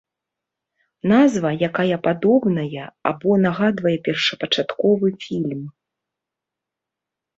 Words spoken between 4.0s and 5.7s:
першапачатковы фільм.